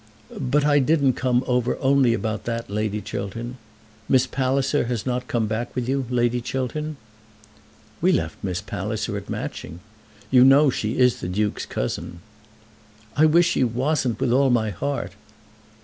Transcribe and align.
"But 0.39 0.65
I 0.65 0.79
didn't 0.79 1.13
come 1.13 1.43
over 1.45 1.77
only 1.79 2.15
about 2.15 2.45
that, 2.45 2.71
Lady 2.71 3.01
Chiltern. 3.01 3.57
Miss 4.09 4.25
Palliser 4.25 4.85
has 4.85 5.05
not 5.05 5.27
come 5.27 5.45
back 5.45 5.75
with 5.75 5.87
you, 5.87 6.07
Lady 6.09 6.41
Chiltern?" 6.41 6.97
"We 8.01 8.11
left 8.11 8.43
Miss 8.43 8.61
Palliser 8.61 9.15
at 9.15 9.29
Matching. 9.29 9.79
You 10.31 10.43
know 10.43 10.71
she 10.71 10.97
is 10.97 11.19
the 11.21 11.27
Duke's 11.29 11.67
cousin." 11.67 12.21
"I 13.15 13.27
wish 13.27 13.49
she 13.51 13.63
wasn't, 13.63 14.19
with 14.19 14.31
all 14.31 14.49
my 14.49 14.71
heart." 14.71 15.11